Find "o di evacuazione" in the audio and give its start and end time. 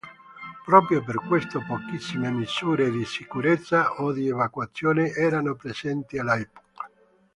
4.01-5.11